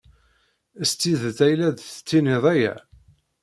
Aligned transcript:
S 0.89 0.91
tidet 0.99 1.39
ay 1.47 1.53
la 1.59 1.69
d-tettiniḍ 1.71 2.43
aya? 2.53 2.75